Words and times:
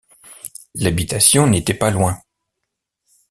L’habitation 0.73 1.45
n’était 1.45 1.75
pas 1.75 1.91
loin 1.91 2.17